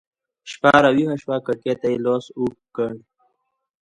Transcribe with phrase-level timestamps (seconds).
[0.51, 2.91] شپه راویښه شوه کړکۍ ته يې لاس اوږد کړ